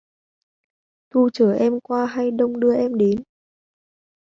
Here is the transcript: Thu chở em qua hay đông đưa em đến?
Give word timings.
Thu 1.11 1.29
chở 1.33 1.51
em 1.53 1.79
qua 1.79 2.05
hay 2.05 2.31
đông 2.31 2.59
đưa 2.59 2.73
em 2.75 2.95
đến? 2.97 3.23